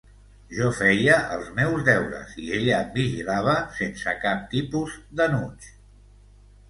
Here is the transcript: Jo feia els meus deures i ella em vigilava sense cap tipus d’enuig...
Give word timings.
Jo 0.59 0.69
feia 0.77 1.17
els 1.33 1.51
meus 1.59 1.83
deures 1.89 2.33
i 2.45 2.49
ella 2.59 2.79
em 2.85 2.89
vigilava 2.95 3.55
sense 3.79 4.17
cap 4.25 4.43
tipus 4.55 4.97
d’enuig... 5.21 5.69